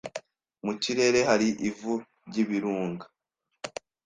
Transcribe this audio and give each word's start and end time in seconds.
Mu 0.65 0.73
kirere 0.81 1.19
hari 1.29 1.47
ivu 1.69 1.93
ryibirunga. 2.27 3.05